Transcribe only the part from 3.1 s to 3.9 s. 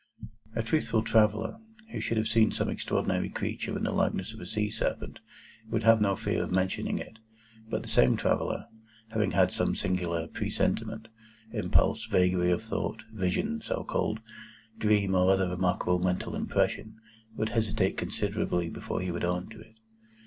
creature in